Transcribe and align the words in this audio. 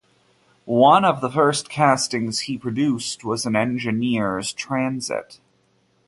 One 0.65 1.05
of 1.05 1.21
the 1.21 1.29
first 1.29 1.69
castings 1.69 2.39
he 2.39 2.57
produced 2.57 3.23
was 3.23 3.45
an 3.45 3.55
engineer's 3.55 4.51
transit. 4.51 5.39